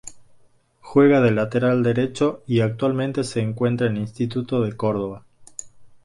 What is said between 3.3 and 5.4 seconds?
encuentra en instituto de Córdoba.